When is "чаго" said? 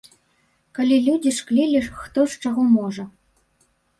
2.47-2.65